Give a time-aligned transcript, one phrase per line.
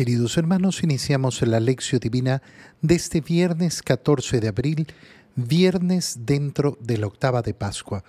[0.00, 2.40] Queridos hermanos, iniciamos la lección divina
[2.80, 4.86] de este viernes 14 de abril,
[5.36, 8.02] viernes dentro de la octava de Pascua.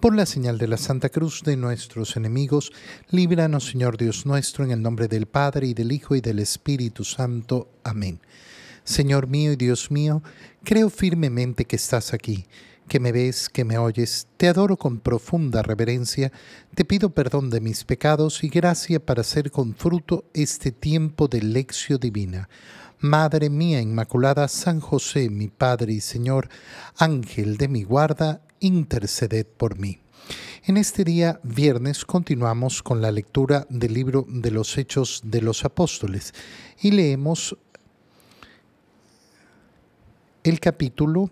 [0.00, 2.72] Por la señal de la Santa Cruz de nuestros enemigos,
[3.10, 7.04] líbranos Señor Dios nuestro, en el nombre del Padre y del Hijo y del Espíritu
[7.04, 7.68] Santo.
[7.84, 8.20] Amén.
[8.82, 10.22] Señor mío y Dios mío,
[10.62, 12.46] creo firmemente que estás aquí
[12.88, 16.32] que me ves, que me oyes, te adoro con profunda reverencia,
[16.74, 21.42] te pido perdón de mis pecados y gracia para hacer con fruto este tiempo de
[21.42, 22.48] lección divina.
[23.00, 26.48] Madre mía Inmaculada, San José, mi Padre y Señor,
[26.96, 30.00] Ángel de mi guarda, interceded por mí.
[30.66, 35.66] En este día, viernes, continuamos con la lectura del libro de los Hechos de los
[35.66, 36.32] Apóstoles
[36.80, 37.56] y leemos
[40.42, 41.30] el capítulo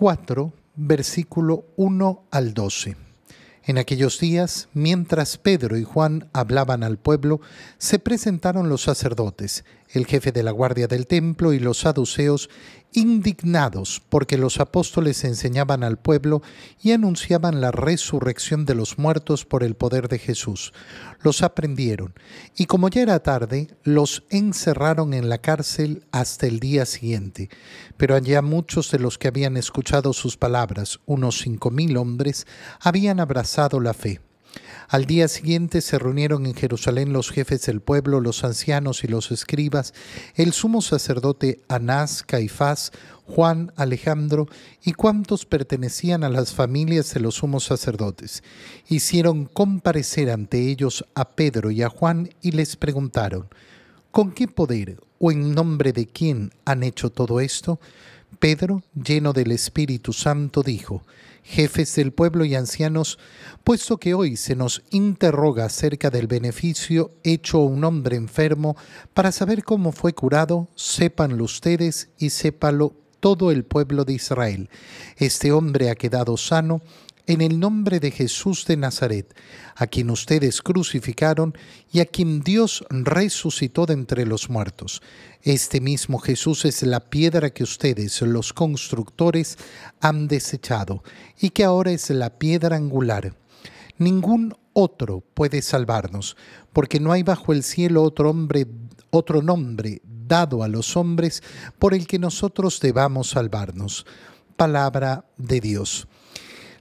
[0.00, 2.94] 4, versículo 1 al 12.
[3.64, 7.40] En aquellos días, mientras Pedro y Juan hablaban al pueblo,
[7.78, 12.50] se presentaron los sacerdotes, el jefe de la guardia del templo y los saduceos
[12.92, 16.42] indignados porque los apóstoles enseñaban al pueblo
[16.82, 20.72] y anunciaban la resurrección de los muertos por el poder de Jesús.
[21.20, 22.14] Los aprendieron
[22.56, 27.50] y como ya era tarde, los encerraron en la cárcel hasta el día siguiente.
[27.96, 32.46] Pero allá muchos de los que habían escuchado sus palabras, unos cinco mil hombres,
[32.80, 34.20] habían abrazado la fe.
[34.88, 39.30] Al día siguiente se reunieron en Jerusalén los jefes del pueblo, los ancianos y los
[39.30, 39.94] escribas,
[40.34, 42.92] el sumo sacerdote Anás, Caifás,
[43.26, 44.48] Juan, Alejandro
[44.82, 48.42] y cuantos pertenecían a las familias de los sumos sacerdotes.
[48.88, 53.48] Hicieron comparecer ante ellos a Pedro y a Juan y les preguntaron,
[54.10, 57.78] ¿con qué poder o en nombre de quién han hecho todo esto?
[58.38, 61.02] Pedro, lleno del Espíritu Santo, dijo,
[61.42, 63.18] jefes del pueblo y ancianos,
[63.64, 68.76] puesto que hoy se nos interroga acerca del beneficio hecho a un hombre enfermo,
[69.14, 74.70] para saber cómo fue curado, sépanlo ustedes y sépalo todo el pueblo de Israel.
[75.16, 76.80] Este hombre ha quedado sano
[77.28, 79.36] en el nombre de Jesús de Nazaret,
[79.76, 81.52] a quien ustedes crucificaron
[81.92, 85.02] y a quien Dios resucitó de entre los muertos.
[85.42, 89.58] Este mismo Jesús es la piedra que ustedes, los constructores,
[90.00, 91.04] han desechado
[91.38, 93.36] y que ahora es la piedra angular.
[93.98, 96.34] Ningún otro puede salvarnos,
[96.72, 98.66] porque no hay bajo el cielo otro hombre,
[99.10, 101.42] otro nombre dado a los hombres
[101.78, 104.06] por el que nosotros debamos salvarnos.
[104.56, 106.08] Palabra de Dios.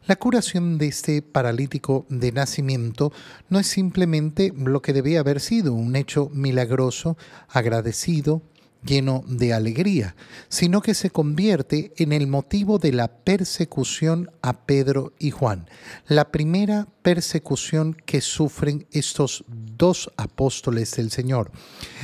[0.07, 3.11] La curación de este paralítico de nacimiento
[3.49, 7.17] no es simplemente lo que debía haber sido, un hecho milagroso,
[7.49, 8.41] agradecido,
[8.83, 10.15] lleno de alegría,
[10.49, 15.69] sino que se convierte en el motivo de la persecución a Pedro y Juan,
[16.07, 21.51] la primera persecución que sufren estos dos apóstoles del Señor.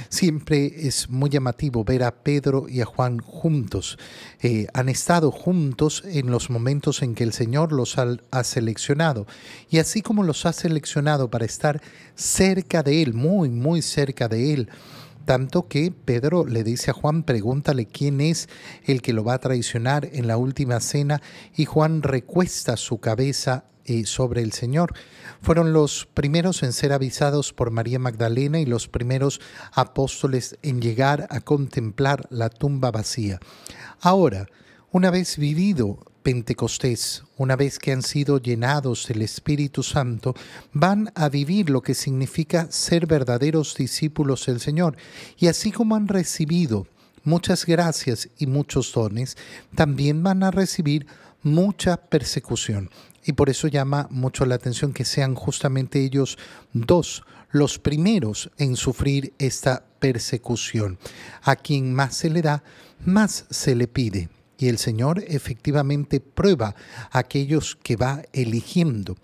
[0.08, 3.98] Siempre es muy llamativo ver a Pedro y a Juan juntos.
[4.42, 9.28] Eh, han estado juntos en los momentos en que el Señor los ha seleccionado.
[9.70, 11.82] Y así como los ha seleccionado para estar
[12.16, 14.70] cerca de Él, muy, muy cerca de Él,
[15.26, 18.50] tanto que Pedro le dice a Juan, pregúntale quién es
[18.86, 21.22] el que lo va a traicionar en la última cena,
[21.56, 24.94] y Juan recuesta su cabeza eh, sobre el Señor.
[25.42, 29.42] Fueron los primeros en ser avisados por María Magdalena y los primeros
[29.74, 33.40] apóstoles en llegar a contemplar la tumba vacía.
[34.00, 34.48] Ahora,
[34.92, 40.34] una vez vivido Pentecostés, una vez que han sido llenados del Espíritu Santo,
[40.72, 44.96] van a vivir lo que significa ser verdaderos discípulos del Señor.
[45.38, 46.88] Y así como han recibido
[47.26, 49.38] muchas gracias y muchos dones,
[49.76, 51.08] también van a recibir
[51.44, 52.90] mucha persecución.
[53.26, 56.38] Y por eso llama mucho la atención que sean justamente ellos
[56.72, 60.98] dos los primeros en sufrir esta persecución.
[61.44, 62.64] A quien más se le da,
[63.06, 66.76] más se le pide y el Señor efectivamente prueba
[67.12, 69.16] a aquellos que va eligiendo.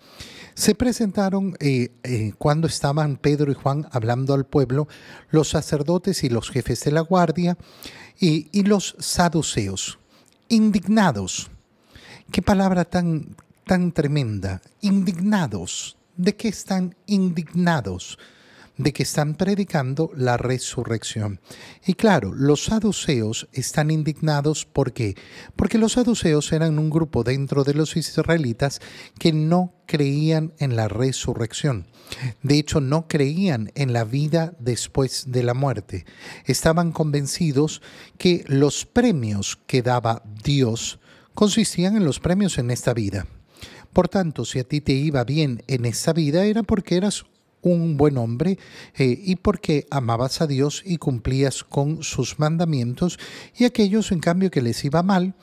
[0.54, 4.88] Se presentaron eh, eh, cuando estaban Pedro y Juan hablando al pueblo,
[5.30, 7.56] los sacerdotes y los jefes de la guardia
[8.18, 9.98] y, y los saduceos,
[10.48, 11.50] indignados.
[12.30, 15.96] Qué palabra tan, tan tremenda, indignados.
[16.16, 18.18] ¿De qué están indignados?
[18.82, 21.40] De que están predicando la resurrección.
[21.86, 25.16] Y claro, los saduceos están indignados ¿por qué?
[25.54, 28.80] Porque los saduceos eran un grupo dentro de los israelitas
[29.18, 31.86] que no creían en la resurrección.
[32.42, 36.06] De hecho, no creían en la vida después de la muerte.
[36.46, 37.82] Estaban convencidos
[38.16, 41.00] que los premios que daba Dios
[41.34, 43.26] consistían en los premios en esta vida.
[43.92, 47.26] Por tanto, si a ti te iba bien en esta vida era porque eras
[47.62, 48.58] un buen hombre
[48.96, 53.18] eh, y porque amabas a Dios y cumplías con sus mandamientos
[53.56, 55.34] y aquellos en cambio que les iba mal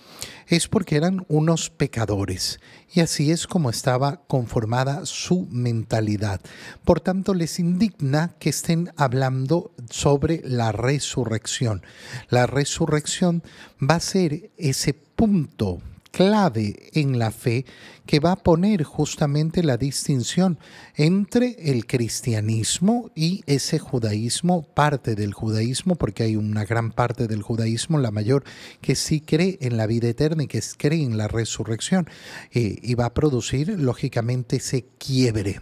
[0.48, 2.60] es porque eran unos pecadores
[2.94, 6.42] y así es como estaba conformada su mentalidad.
[6.86, 11.84] Por tanto, les indigna que estén hablando sobre la resurrección.
[12.30, 13.44] La resurrección
[13.82, 15.82] va a ser ese punto
[16.18, 17.64] clave en la fe
[18.08, 20.58] que va a poner justamente la distinción
[20.96, 27.44] entre el cristianismo y ese judaísmo, parte del judaísmo, porque hay una gran parte del
[27.44, 28.44] judaísmo, la mayor,
[28.82, 32.10] que sí cree en la vida eterna y que cree en la resurrección,
[32.52, 35.62] eh, y va a producir, lógicamente, ese quiebre.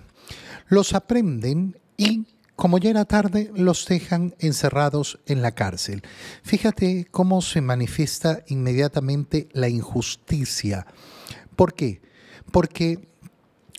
[0.69, 6.03] Los aprenden y como ya era tarde, los dejan encerrados en la cárcel.
[6.43, 10.85] Fíjate cómo se manifiesta inmediatamente la injusticia.
[11.55, 12.01] ¿Por qué?
[12.51, 13.07] Porque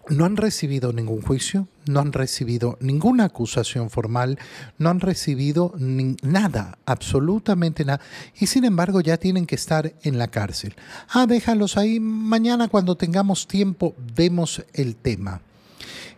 [0.08, 4.38] no han recibido ningún juicio, no han recibido ninguna acusación formal,
[4.78, 8.00] no han recibido nada, absolutamente nada,
[8.38, 10.74] y sin embargo ya tienen que estar en la cárcel.
[11.08, 15.40] Ah, déjalos ahí, mañana cuando tengamos tiempo vemos el tema.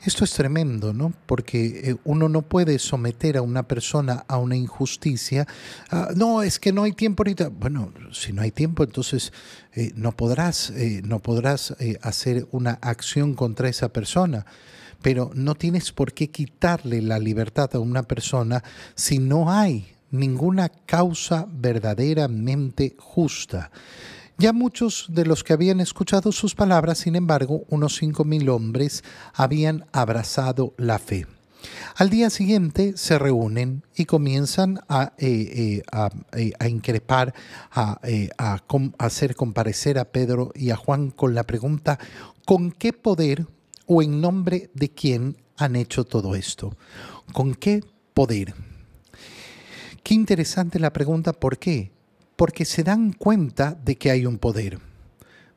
[0.05, 1.13] Esto es tremendo, ¿no?
[1.27, 5.47] Porque eh, uno no puede someter a una persona a una injusticia.
[6.15, 7.49] No, es que no hay tiempo ahorita.
[7.49, 9.33] Bueno, si no hay tiempo, entonces
[9.73, 14.47] eh, no podrás, eh, no podrás hacer una acción contra esa persona.
[15.03, 18.63] Pero no tienes por qué quitarle la libertad a una persona
[18.95, 23.71] si no hay ninguna causa verdaderamente justa.
[24.41, 29.03] Ya muchos de los que habían escuchado sus palabras, sin embargo, unos cinco mil hombres
[29.35, 31.27] habían abrazado la fe.
[31.97, 37.35] Al día siguiente se reúnen y comienzan a, eh, eh, eh, a, increpar,
[37.73, 37.99] a,
[38.39, 38.63] a,
[38.99, 41.99] hacer comparecer a Pedro y a Juan con la pregunta,
[42.47, 43.45] ¿con qué poder
[43.87, 46.77] o en nombre de quién han hecho todo esto?
[47.33, 47.83] ¿Con qué
[48.15, 48.55] poder?
[50.05, 51.91] Qué interesante la pregunta, ¿por qué?
[52.39, 54.79] Porque se dan cuenta de que hay un poder.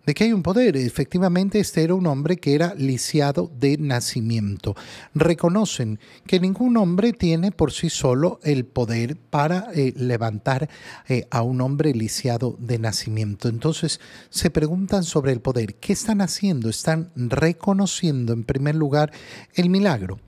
[0.03, 0.75] De que hay un poder.
[0.75, 4.75] Efectivamente, este era un hombre que era lisiado de nacimiento.
[5.13, 10.71] Reconocen que ningún hombre tiene por sí solo el poder para eh, levantar
[11.07, 13.47] eh, a un hombre lisiado de nacimiento.
[13.47, 13.99] Entonces
[14.31, 15.75] se preguntan sobre el poder.
[15.75, 16.67] ¿Qué están haciendo?
[16.67, 19.11] Están reconociendo en primer lugar
[19.53, 20.19] el milagro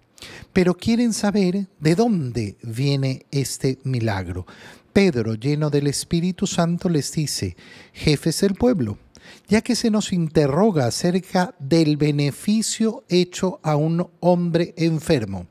[0.53, 4.45] pero quieren saber de dónde viene este milagro.
[4.93, 7.57] Pedro, lleno del Espíritu Santo, les dice,
[7.93, 8.99] jefes del pueblo,
[9.47, 15.47] ya que se nos interroga acerca del beneficio hecho a un hombre enfermo,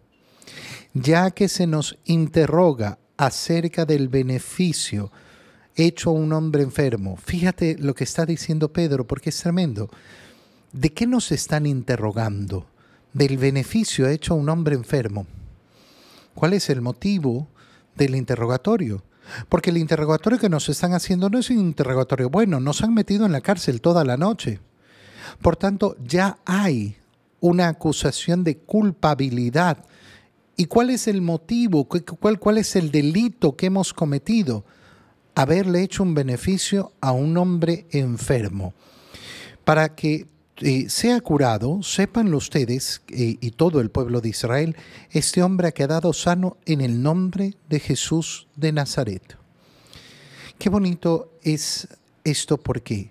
[0.94, 5.10] ya que se nos interroga acerca del beneficio
[5.74, 7.16] hecho a un hombre enfermo.
[7.16, 9.90] Fíjate lo que está diciendo Pedro, porque es tremendo.
[10.72, 12.66] ¿De qué nos están interrogando?
[13.12, 15.26] Del beneficio hecho a un hombre enfermo.
[16.34, 17.48] ¿Cuál es el motivo
[17.94, 19.02] del interrogatorio?
[19.48, 23.26] Porque el interrogatorio que nos están haciendo no es un interrogatorio bueno, nos han metido
[23.26, 24.60] en la cárcel toda la noche.
[25.40, 26.96] Por tanto, ya hay
[27.40, 29.84] una acusación de culpabilidad.
[30.56, 31.84] ¿Y cuál es el motivo?
[31.84, 34.64] ¿Cuál, cuál es el delito que hemos cometido?
[35.34, 38.74] Haberle hecho un beneficio a un hombre enfermo.
[39.64, 40.26] Para que
[40.62, 44.76] eh, sea curado, sépanlo ustedes eh, y todo el pueblo de Israel,
[45.10, 49.36] este hombre ha quedado sano en el nombre de Jesús de Nazaret.
[50.58, 51.88] Qué bonito es
[52.22, 53.10] esto, ¿por qué?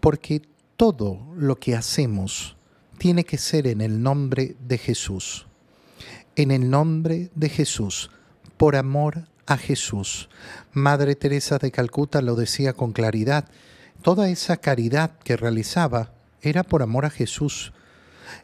[0.00, 0.42] Porque
[0.76, 2.56] todo lo que hacemos
[2.98, 5.46] tiene que ser en el nombre de Jesús.
[6.36, 8.10] En el nombre de Jesús,
[8.56, 10.28] por amor a Jesús.
[10.72, 13.48] Madre Teresa de Calcuta lo decía con claridad.
[14.02, 17.72] Toda esa caridad que realizaba era por amor a Jesús.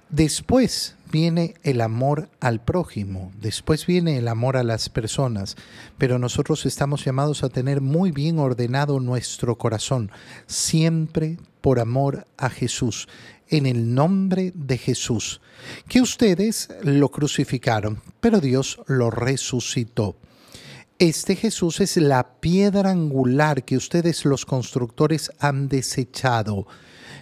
[0.08, 5.56] Después viene el amor al prójimo, después viene el amor a las personas,
[5.98, 10.10] pero nosotros estamos llamados a tener muy bien ordenado nuestro corazón,
[10.46, 13.08] siempre por amor a Jesús,
[13.48, 15.40] en el nombre de Jesús,
[15.88, 20.16] que ustedes lo crucificaron, pero Dios lo resucitó.
[20.98, 26.66] Este Jesús es la piedra angular que ustedes los constructores han desechado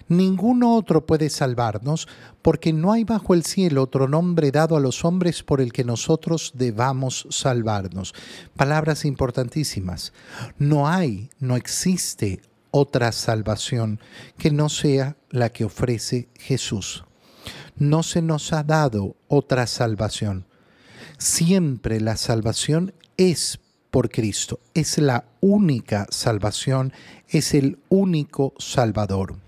[0.09, 2.07] Ningún otro puede salvarnos,
[2.41, 5.83] porque no hay bajo el cielo otro nombre dado a los hombres por el que
[5.83, 8.13] nosotros debamos salvarnos.
[8.55, 10.13] Palabras importantísimas.
[10.57, 13.99] No hay, no existe otra salvación
[14.37, 17.03] que no sea la que ofrece Jesús.
[17.75, 20.45] No se nos ha dado otra salvación.
[21.17, 23.59] Siempre la salvación es
[23.91, 24.59] por Cristo.
[24.73, 26.93] Es la única salvación,
[27.27, 29.46] es el único Salvador.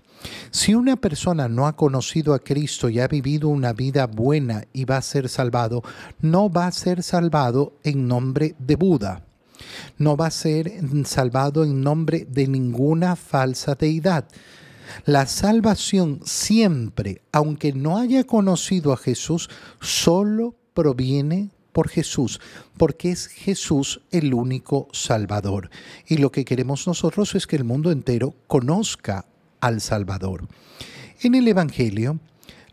[0.50, 4.84] Si una persona no ha conocido a Cristo y ha vivido una vida buena y
[4.84, 5.82] va a ser salvado,
[6.20, 9.24] no va a ser salvado en nombre de Buda.
[9.98, 10.72] No va a ser
[11.04, 14.26] salvado en nombre de ninguna falsa deidad.
[15.04, 19.48] La salvación siempre, aunque no haya conocido a Jesús,
[19.80, 22.40] solo proviene por Jesús,
[22.76, 25.70] porque es Jesús el único Salvador.
[26.08, 29.26] Y lo que queremos nosotros es que el mundo entero conozca
[29.60, 30.48] al Salvador.
[31.22, 32.18] En el Evangelio,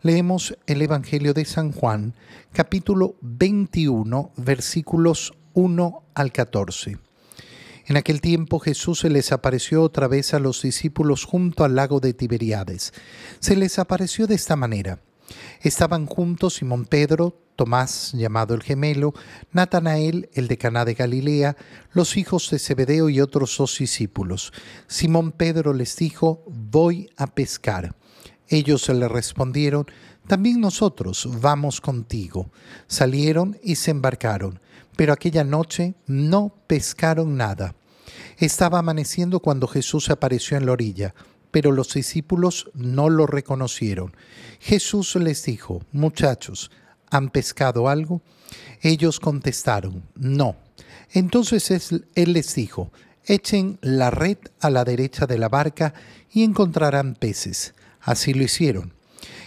[0.02, 2.14] leemos el Evangelio de San Juan,
[2.52, 6.98] capítulo 21, versículos 1 al 14.
[7.86, 12.00] En aquel tiempo Jesús se les apareció otra vez a los discípulos junto al lago
[12.00, 12.92] de Tiberiades.
[13.40, 15.00] Se les apareció de esta manera.
[15.60, 19.14] Estaban juntos Simón Pedro, Tomás, llamado el gemelo,
[19.50, 21.56] Natanael, el de Caná de Galilea,
[21.92, 24.52] los hijos de Zebedeo y otros dos discípulos.
[24.86, 27.96] Simón Pedro les dijo, voy a pescar.
[28.46, 29.86] Ellos le respondieron,
[30.28, 32.50] también nosotros vamos contigo.
[32.86, 34.60] Salieron y se embarcaron,
[34.96, 37.74] pero aquella noche no pescaron nada.
[38.36, 41.14] Estaba amaneciendo cuando Jesús apareció en la orilla
[41.50, 44.14] pero los discípulos no lo reconocieron.
[44.60, 46.70] Jesús les dijo, muchachos,
[47.10, 48.22] ¿han pescado algo?
[48.82, 50.56] Ellos contestaron, no.
[51.12, 51.70] Entonces
[52.14, 52.92] él les dijo,
[53.24, 55.94] echen la red a la derecha de la barca
[56.30, 57.74] y encontrarán peces.
[58.00, 58.94] Así lo hicieron.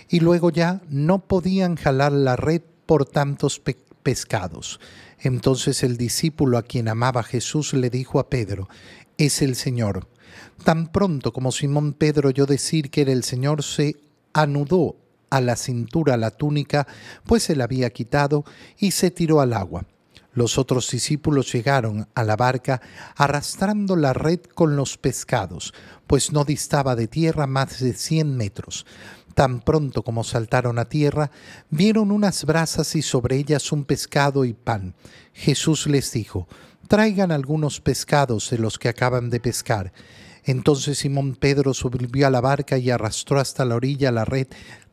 [0.10, 3.62] Y luego ya no podían jalar la red por tantos
[4.04, 4.80] pescados.
[5.20, 8.68] Entonces el discípulo a quien amaba Jesús le dijo a Pedro,
[9.18, 10.08] es el Señor.
[10.64, 13.98] Tan pronto como Simón Pedro oyó decir que era el Señor, se
[14.34, 14.96] anudó
[15.30, 16.88] a la cintura la túnica,
[17.26, 18.46] pues se la había quitado,
[18.78, 19.86] y se tiró al agua.
[20.34, 22.82] Los otros discípulos llegaron a la barca
[23.18, 25.74] arrastrando la red con los pescados,
[26.08, 28.86] pues no distaba de tierra más de cien metros.
[29.34, 31.32] Tan pronto como saltaron a tierra,
[31.70, 34.94] vieron unas brasas y sobre ellas un pescado y pan.
[35.34, 36.48] Jesús les dijo,
[36.92, 39.94] traigan algunos pescados de los que acaban de pescar.
[40.44, 44.48] Entonces Simón Pedro subió a la barca y arrastró hasta la orilla la red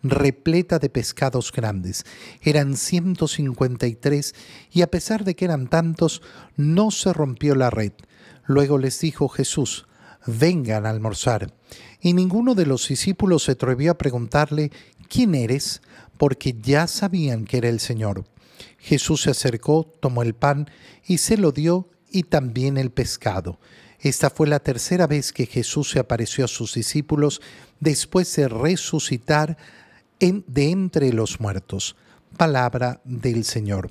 [0.05, 2.07] repleta de pescados grandes.
[2.41, 4.37] Eran ciento cincuenta y tres,
[4.71, 6.23] y a pesar de que eran tantos,
[6.57, 7.95] no se rompió la red.
[8.47, 9.89] Luego les dijo Jesús,
[10.25, 11.53] vengan a almorzar.
[12.01, 14.71] Y ninguno de los discípulos se atrevió a preguntarle,
[15.09, 15.83] ¿quién eres?
[16.19, 18.25] porque ya sabían que era el Señor.
[18.79, 20.71] Jesús se acercó, tomó el pan
[21.07, 23.59] y se lo dio y también el pescado.
[24.01, 27.41] Esta fue la tercera vez que Jesús se apareció a sus discípulos
[27.81, 29.57] después de resucitar
[30.21, 31.97] de entre los muertos.
[32.37, 33.91] Palabra del Señor.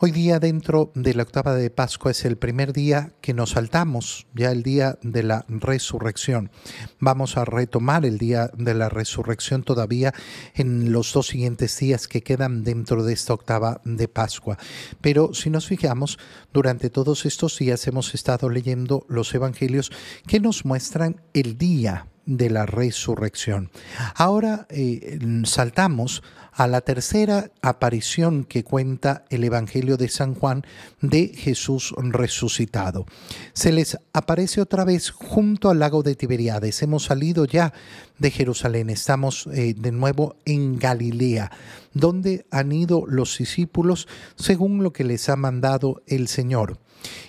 [0.00, 4.28] Hoy día dentro de la octava de Pascua es el primer día que nos saltamos,
[4.32, 6.52] ya el día de la resurrección.
[7.00, 10.14] Vamos a retomar el día de la resurrección todavía
[10.54, 14.56] en los dos siguientes días que quedan dentro de esta octava de Pascua.
[15.00, 16.20] Pero si nos fijamos,
[16.52, 19.90] durante todos estos días hemos estado leyendo los evangelios
[20.28, 23.70] que nos muestran el día de la resurrección.
[24.14, 30.64] Ahora eh, saltamos a la tercera aparición que cuenta el Evangelio de San Juan
[31.00, 33.06] de Jesús resucitado.
[33.54, 36.82] Se les aparece otra vez junto al lago de Tiberiades.
[36.82, 37.72] Hemos salido ya
[38.18, 41.50] de Jerusalén, estamos eh, de nuevo en Galilea,
[41.94, 44.06] donde han ido los discípulos
[44.36, 46.78] según lo que les ha mandado el Señor.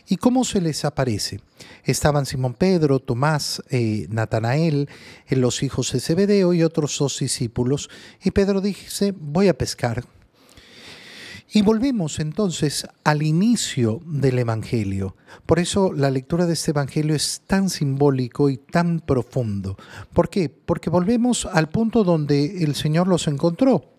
[0.07, 1.39] ¿Y cómo se les aparece?
[1.83, 4.89] Estaban Simón Pedro, Tomás, eh, Natanael,
[5.27, 7.89] eh, los hijos de Zebedeo y otros dos discípulos.
[8.23, 10.03] Y Pedro dice, voy a pescar.
[11.51, 15.15] Y volvemos entonces al inicio del Evangelio.
[15.47, 19.75] Por eso la lectura de este Evangelio es tan simbólico y tan profundo.
[20.13, 20.49] ¿Por qué?
[20.49, 23.98] Porque volvemos al punto donde el Señor los encontró.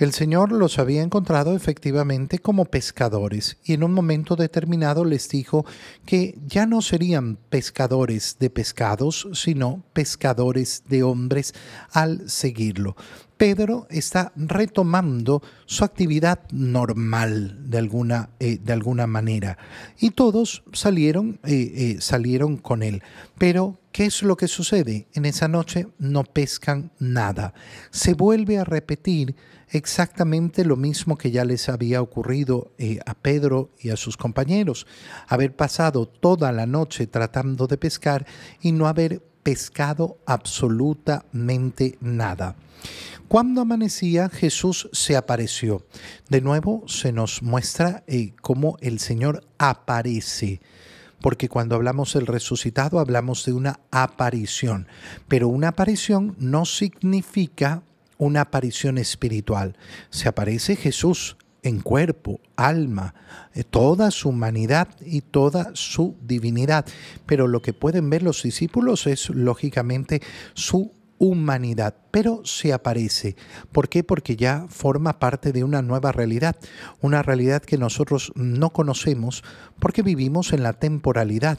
[0.00, 5.66] El Señor los había encontrado efectivamente como pescadores y en un momento determinado les dijo
[6.06, 11.52] que ya no serían pescadores de pescados, sino pescadores de hombres
[11.92, 12.96] al seguirlo.
[13.36, 19.58] Pedro está retomando su actividad normal de alguna, eh, de alguna manera
[19.98, 23.02] y todos salieron, eh, eh, salieron con él.
[23.36, 25.06] Pero, ¿qué es lo que sucede?
[25.14, 27.54] En esa noche no pescan nada.
[27.90, 29.36] Se vuelve a repetir
[29.68, 34.86] exactamente lo mismo que ya les había ocurrido eh, a Pedro y a sus compañeros,
[35.28, 38.26] haber pasado toda la noche tratando de pescar
[38.60, 42.56] y no haber pescado absolutamente nada.
[43.28, 45.86] Cuando amanecía, Jesús se apareció.
[46.28, 50.60] De nuevo se nos muestra eh, cómo el Señor aparece.
[51.20, 54.86] Porque cuando hablamos del resucitado hablamos de una aparición,
[55.28, 57.82] pero una aparición no significa
[58.18, 59.76] una aparición espiritual.
[60.10, 63.14] Se aparece Jesús en cuerpo, alma,
[63.54, 66.86] eh, toda su humanidad y toda su divinidad.
[67.26, 70.22] Pero lo que pueden ver los discípulos es lógicamente
[70.54, 73.36] su humanidad, pero se aparece.
[73.72, 74.02] ¿Por qué?
[74.02, 76.56] Porque ya forma parte de una nueva realidad,
[77.02, 79.44] una realidad que nosotros no conocemos
[79.78, 81.58] porque vivimos en la temporalidad,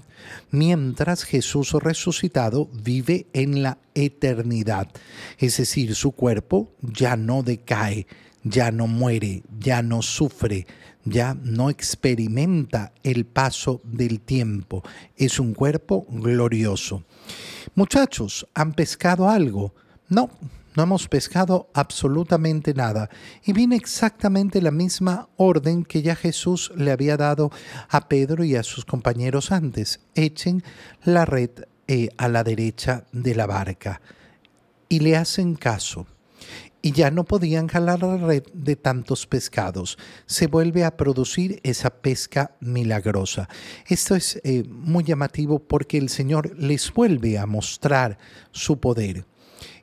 [0.49, 4.89] mientras Jesús resucitado vive en la eternidad.
[5.37, 8.07] Es decir, su cuerpo ya no decae,
[8.43, 10.65] ya no muere, ya no sufre,
[11.05, 14.81] ya no experimenta el paso del tiempo.
[15.17, 17.03] Es un cuerpo glorioso.
[17.75, 19.73] Muchachos, ¿han pescado algo?
[20.09, 20.29] No,
[20.75, 23.09] no hemos pescado absolutamente nada.
[23.45, 27.51] Y viene exactamente la misma orden que ya Jesús le había dado
[27.89, 30.01] a Pedro y a sus compañeros antes.
[30.15, 30.63] Echen
[31.03, 31.51] la red
[31.87, 34.01] eh, a la derecha de la barca.
[34.89, 36.07] Y le hacen caso
[36.81, 39.97] y ya no podían jalar la red de tantos pescados.
[40.25, 43.49] Se vuelve a producir esa pesca milagrosa.
[43.87, 48.17] Esto es eh, muy llamativo porque el Señor les vuelve a mostrar
[48.51, 49.25] su poder.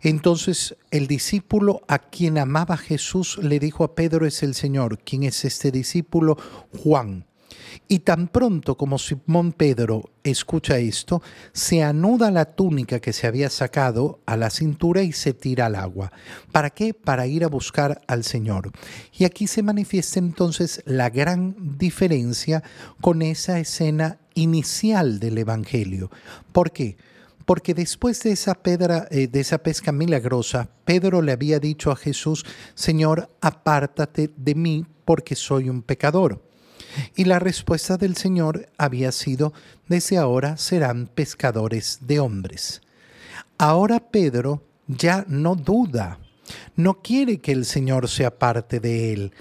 [0.02, 4.98] Entonces el discípulo a quien amaba Jesús le dijo a Pedro es el Señor.
[4.98, 6.36] ¿Quién es este discípulo?
[6.82, 7.27] Juan.
[7.88, 11.22] Y tan pronto como Simón Pedro escucha esto,
[11.52, 15.74] se anuda la túnica que se había sacado a la cintura y se tira al
[15.74, 16.12] agua.
[16.52, 16.94] ¿Para qué?
[16.94, 18.70] Para ir a buscar al Señor.
[19.16, 22.62] Y aquí se manifiesta entonces la gran diferencia
[23.00, 26.10] con esa escena inicial del Evangelio.
[26.52, 26.96] ¿Por qué?
[27.48, 31.96] porque después de esa, pedra, eh, de esa pesca milagrosa, Pedro le había dicho a
[31.96, 32.44] Jesús,
[32.74, 36.46] Señor, apártate de mí porque soy un pecador.
[37.16, 39.52] Y la respuesta del Señor había sido,
[39.88, 42.82] desde ahora serán pescadores de hombres.
[43.58, 46.18] Ahora Pedro ya no duda,
[46.76, 49.32] no quiere que el Señor sea parte de él.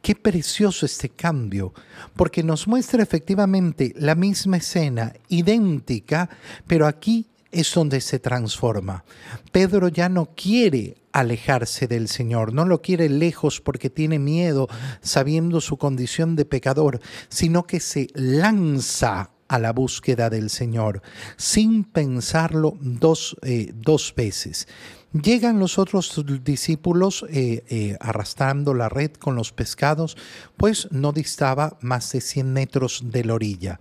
[0.00, 1.72] Qué precioso este cambio,
[2.14, 6.28] porque nos muestra efectivamente la misma escena, idéntica,
[6.66, 9.04] pero aquí es donde se transforma.
[9.52, 14.68] Pedro ya no quiere alejarse del Señor, no lo quiere lejos porque tiene miedo,
[15.00, 21.02] sabiendo su condición de pecador, sino que se lanza a la búsqueda del Señor,
[21.36, 24.66] sin pensarlo dos, eh, dos veces.
[25.12, 30.16] Llegan los otros discípulos eh, eh, arrastrando la red con los pescados,
[30.56, 33.78] pues no distaba más de 100 metros de la orilla.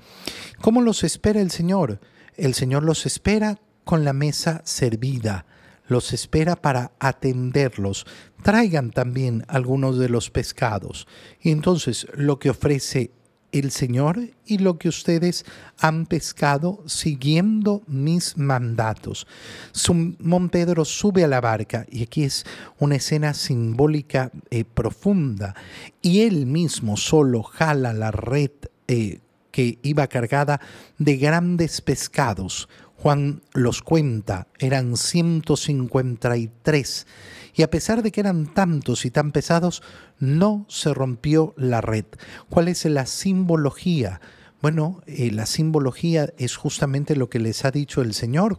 [0.61, 1.99] ¿Cómo los espera el Señor?
[2.35, 5.45] El Señor los espera con la mesa servida,
[5.87, 8.05] los espera para atenderlos.
[8.41, 11.07] Traigan también algunos de los pescados.
[11.41, 13.11] Y entonces lo que ofrece
[13.53, 15.45] el Señor y lo que ustedes
[15.79, 19.27] han pescado siguiendo mis mandatos.
[19.71, 22.45] Simón Pedro sube a la barca y aquí es
[22.79, 25.55] una escena simbólica eh, profunda
[26.01, 28.51] y él mismo solo jala la red
[28.87, 29.19] eh,
[29.53, 30.59] que iba cargada
[30.97, 32.67] de grandes pescados.
[32.97, 37.07] Juan los cuenta, eran 153,
[37.53, 39.83] y a pesar de que eran tantos y tan pesados,
[40.19, 42.05] no se rompió la red.
[42.49, 44.21] ¿Cuál es la simbología?
[44.59, 48.57] Bueno, eh, la simbología es justamente lo que les ha dicho el Señor.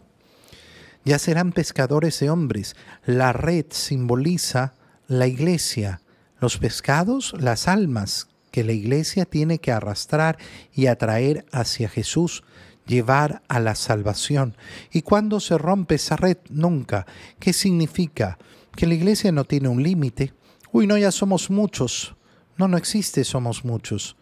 [1.04, 2.76] Ya serán pescadores de hombres.
[3.04, 4.74] La red simboliza
[5.08, 6.02] la iglesia,
[6.38, 10.38] los pescados, las almas que la iglesia tiene que arrastrar
[10.72, 12.44] y atraer hacia Jesús,
[12.86, 14.56] llevar a la salvación.
[14.92, 16.36] ¿Y cuando se rompe esa red?
[16.50, 17.04] Nunca.
[17.40, 18.38] ¿Qué significa?
[18.76, 20.34] Que la iglesia no tiene un límite.
[20.70, 22.14] Uy, no, ya somos muchos.
[22.56, 24.14] No, no existe somos muchos.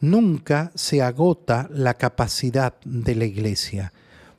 [0.00, 3.92] Nunca se agota la capacidad de la iglesia.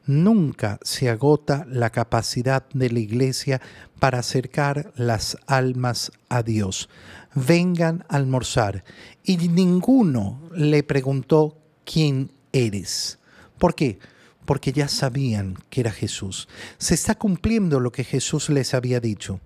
[0.10, 3.62] Nunca se agota la capacidad de la iglesia
[4.00, 6.90] para acercar las almas a Dios
[7.36, 8.84] vengan a almorzar.
[9.24, 13.20] Y ninguno le preguntó quién eres.
[13.60, 14.00] ¿Por qué?
[14.46, 16.48] Porque ya sabían que era Jesús.
[16.80, 19.40] Se está cumpliendo lo que Jesús les había dicho.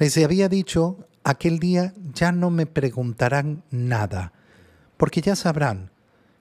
[0.00, 4.32] Les había dicho, aquel día ya no me preguntarán nada,
[4.96, 5.92] porque ya sabrán,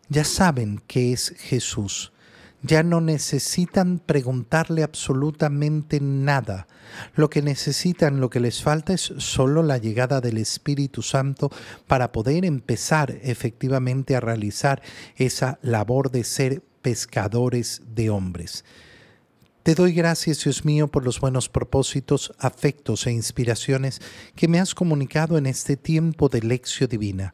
[0.10, 2.13] ya saben que es Jesús
[2.64, 6.68] ya no necesitan preguntarle absolutamente nada.
[7.16, 11.52] Lo que necesitan, lo que les falta es solo la llegada del Espíritu Santo
[11.88, 14.82] para poder empezar efectivamente a realizar
[15.16, 18.64] esa labor de ser pescadores de hombres.
[19.64, 24.02] Te doy gracias, Dios mío, por los buenos propósitos, afectos e inspiraciones
[24.36, 27.34] que me has comunicado en este tiempo de lección divina.